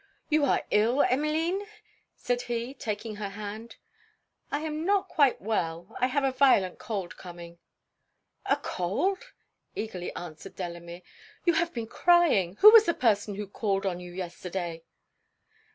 [0.29, 1.67] 'You are ill, Emmeline?'
[2.15, 3.75] said he, taking her hand.
[4.51, 7.59] 'I am not quite well I have a violent cold coming.'
[8.47, 9.31] 'A cold?'
[9.75, 11.03] eagerly answered Delamere,
[11.45, 14.81] 'you have been crying who was the person who called on you yesterday?'